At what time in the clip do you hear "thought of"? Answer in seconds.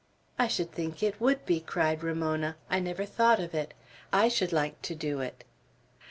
3.05-3.53